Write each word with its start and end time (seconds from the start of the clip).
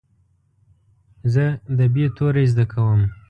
زه 1.33 1.45
د 1.77 1.79
"ب" 1.93 1.95
توری 2.17 2.45
زده 2.51 2.65
کوم. 2.71 3.01